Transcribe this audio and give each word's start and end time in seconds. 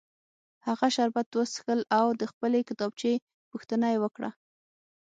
هغه 0.67 0.87
شربت 0.95 1.27
وڅښل 1.33 1.79
او 1.97 2.05
د 2.19 2.21
خپلې 2.31 2.59
کتابچې 2.69 3.13
پوښتنه 3.51 3.85
یې 3.93 3.97
وکړه 4.03 4.29